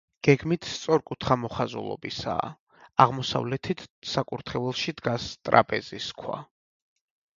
გეგმით 0.25 0.67
სწორკუთხა 0.75 1.35
მოხაზულობისაა, 1.41 2.47
აღმოსავლეთით 3.05 3.83
საკურთხეველში 4.15 4.95
დგას 5.03 5.29
ტრაპეზის 5.49 6.09
ქვა. 6.23 6.41